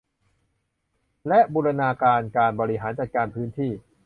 [1.27, 3.71] และบูรณาการการบริหารจัดการพื้นที่